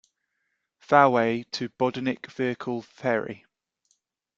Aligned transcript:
Fowey 0.79 1.43
to 1.51 1.69
Bodinnick 1.69 2.25
Vehicle 2.31 2.81
Ferry. 2.81 3.45